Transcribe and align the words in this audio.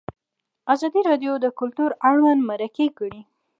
ازادي 0.73 1.01
راډیو 1.09 1.33
د 1.39 1.45
کلتور 1.59 1.89
اړوند 2.09 2.41
مرکې 2.49 2.87
کړي. 2.97 3.21